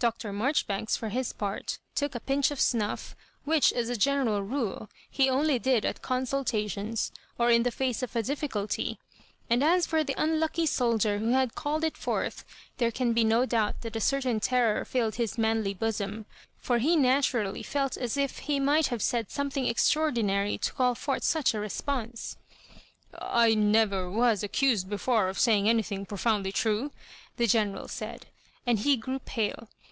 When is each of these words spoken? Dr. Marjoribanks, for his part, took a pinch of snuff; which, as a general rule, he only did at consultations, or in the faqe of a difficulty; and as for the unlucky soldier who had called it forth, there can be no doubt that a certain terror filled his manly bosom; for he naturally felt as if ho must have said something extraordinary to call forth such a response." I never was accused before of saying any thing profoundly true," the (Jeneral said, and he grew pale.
Dr. 0.00 0.32
Marjoribanks, 0.32 0.96
for 0.96 1.10
his 1.10 1.34
part, 1.34 1.78
took 1.94 2.14
a 2.14 2.20
pinch 2.20 2.50
of 2.50 2.58
snuff; 2.58 3.14
which, 3.44 3.70
as 3.70 3.90
a 3.90 3.98
general 3.98 4.40
rule, 4.42 4.88
he 5.10 5.28
only 5.28 5.58
did 5.58 5.84
at 5.84 6.00
consultations, 6.00 7.12
or 7.38 7.50
in 7.50 7.64
the 7.64 7.70
faqe 7.70 8.02
of 8.02 8.16
a 8.16 8.22
difficulty; 8.22 8.98
and 9.50 9.62
as 9.62 9.84
for 9.86 10.02
the 10.02 10.14
unlucky 10.16 10.64
soldier 10.64 11.18
who 11.18 11.32
had 11.32 11.54
called 11.54 11.84
it 11.84 11.98
forth, 11.98 12.46
there 12.78 12.90
can 12.90 13.12
be 13.12 13.24
no 13.24 13.44
doubt 13.44 13.82
that 13.82 13.94
a 13.94 14.00
certain 14.00 14.40
terror 14.40 14.86
filled 14.86 15.16
his 15.16 15.36
manly 15.36 15.74
bosom; 15.74 16.24
for 16.56 16.78
he 16.78 16.96
naturally 16.96 17.62
felt 17.62 17.98
as 17.98 18.16
if 18.16 18.46
ho 18.48 18.58
must 18.58 18.88
have 18.88 19.02
said 19.02 19.30
something 19.30 19.66
extraordinary 19.66 20.56
to 20.56 20.72
call 20.72 20.94
forth 20.94 21.24
such 21.24 21.52
a 21.52 21.60
response." 21.60 22.38
I 23.20 23.52
never 23.54 24.10
was 24.10 24.42
accused 24.42 24.88
before 24.88 25.28
of 25.28 25.38
saying 25.38 25.68
any 25.68 25.82
thing 25.82 26.06
profoundly 26.06 26.52
true," 26.52 26.90
the 27.36 27.44
(Jeneral 27.46 27.88
said, 27.90 28.24
and 28.66 28.78
he 28.78 28.96
grew 28.96 29.18
pale. 29.18 29.68